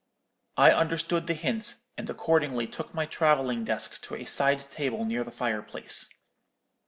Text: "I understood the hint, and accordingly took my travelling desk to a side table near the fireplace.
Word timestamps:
"I 0.57 0.71
understood 0.71 1.27
the 1.27 1.35
hint, 1.35 1.75
and 1.95 2.09
accordingly 2.09 2.65
took 2.65 2.91
my 2.91 3.05
travelling 3.05 3.63
desk 3.63 4.01
to 4.01 4.15
a 4.15 4.25
side 4.25 4.61
table 4.71 5.05
near 5.05 5.23
the 5.23 5.29
fireplace. 5.31 6.09